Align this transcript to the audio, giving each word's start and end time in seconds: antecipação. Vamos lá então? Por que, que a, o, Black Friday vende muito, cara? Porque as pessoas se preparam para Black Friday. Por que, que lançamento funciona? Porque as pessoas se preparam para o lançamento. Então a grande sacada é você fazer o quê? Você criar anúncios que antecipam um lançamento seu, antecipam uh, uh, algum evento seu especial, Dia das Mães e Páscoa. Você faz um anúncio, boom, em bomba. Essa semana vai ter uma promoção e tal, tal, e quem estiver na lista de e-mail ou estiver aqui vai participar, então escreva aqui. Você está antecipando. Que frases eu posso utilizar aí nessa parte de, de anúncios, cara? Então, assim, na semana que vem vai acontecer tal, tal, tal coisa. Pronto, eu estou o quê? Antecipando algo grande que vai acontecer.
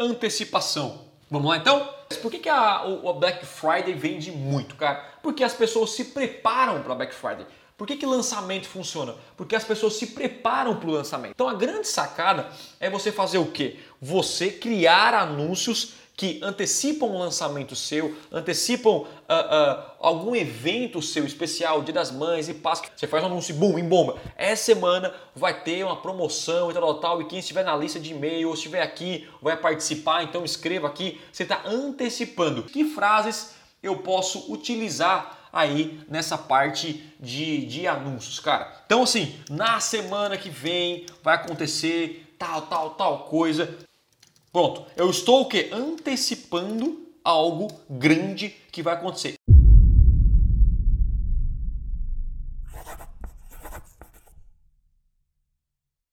antecipação. 0.00 1.10
Vamos 1.30 1.48
lá 1.48 1.58
então? 1.58 1.88
Por 2.22 2.30
que, 2.30 2.40
que 2.40 2.48
a, 2.48 2.84
o, 2.84 3.14
Black 3.14 3.46
Friday 3.46 3.94
vende 3.94 4.32
muito, 4.32 4.74
cara? 4.74 5.04
Porque 5.22 5.44
as 5.44 5.54
pessoas 5.54 5.90
se 5.90 6.06
preparam 6.06 6.82
para 6.82 6.94
Black 6.94 7.14
Friday. 7.14 7.46
Por 7.80 7.86
que, 7.86 7.96
que 7.96 8.04
lançamento 8.04 8.68
funciona? 8.68 9.14
Porque 9.38 9.56
as 9.56 9.64
pessoas 9.64 9.94
se 9.94 10.08
preparam 10.08 10.76
para 10.76 10.86
o 10.86 10.92
lançamento. 10.92 11.30
Então 11.30 11.48
a 11.48 11.54
grande 11.54 11.88
sacada 11.88 12.50
é 12.78 12.90
você 12.90 13.10
fazer 13.10 13.38
o 13.38 13.46
quê? 13.46 13.78
Você 13.98 14.50
criar 14.50 15.14
anúncios 15.14 15.94
que 16.14 16.38
antecipam 16.42 17.06
um 17.06 17.18
lançamento 17.18 17.74
seu, 17.74 18.14
antecipam 18.30 18.90
uh, 18.90 19.04
uh, 19.06 19.82
algum 19.98 20.36
evento 20.36 21.00
seu 21.00 21.24
especial, 21.24 21.80
Dia 21.80 21.94
das 21.94 22.10
Mães 22.10 22.50
e 22.50 22.52
Páscoa. 22.52 22.90
Você 22.94 23.06
faz 23.06 23.24
um 23.24 23.28
anúncio, 23.28 23.54
boom, 23.54 23.78
em 23.78 23.88
bomba. 23.88 24.18
Essa 24.36 24.62
semana 24.62 25.14
vai 25.34 25.62
ter 25.62 25.82
uma 25.82 25.96
promoção 26.02 26.70
e 26.70 26.74
tal, 26.74 26.94
tal, 27.00 27.22
e 27.22 27.28
quem 27.28 27.38
estiver 27.38 27.64
na 27.64 27.74
lista 27.74 27.98
de 27.98 28.12
e-mail 28.12 28.48
ou 28.48 28.54
estiver 28.54 28.82
aqui 28.82 29.26
vai 29.40 29.56
participar, 29.56 30.22
então 30.22 30.44
escreva 30.44 30.86
aqui. 30.86 31.18
Você 31.32 31.44
está 31.44 31.62
antecipando. 31.64 32.64
Que 32.64 32.84
frases 32.84 33.54
eu 33.82 33.96
posso 33.96 34.52
utilizar 34.52 35.39
aí 35.52 36.00
nessa 36.08 36.36
parte 36.36 37.14
de, 37.20 37.66
de 37.66 37.86
anúncios, 37.86 38.40
cara? 38.40 38.82
Então, 38.86 39.02
assim, 39.02 39.38
na 39.48 39.80
semana 39.80 40.36
que 40.36 40.50
vem 40.50 41.06
vai 41.22 41.34
acontecer 41.34 42.34
tal, 42.38 42.62
tal, 42.62 42.90
tal 42.90 43.24
coisa. 43.24 43.78
Pronto, 44.52 44.84
eu 44.96 45.10
estou 45.10 45.42
o 45.42 45.48
quê? 45.48 45.70
Antecipando 45.72 47.08
algo 47.22 47.68
grande 47.88 48.48
que 48.72 48.82
vai 48.82 48.94
acontecer. 48.94 49.34